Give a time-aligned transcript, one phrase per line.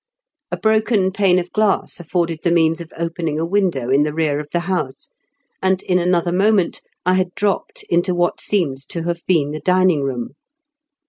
[0.51, 4.39] A broken pane of glass afforded the means of opening a window in the rear
[4.39, 5.09] of the house,
[5.61, 10.01] and in another moment I had dropped into what seemed to have been the dining
[10.01, 10.31] room.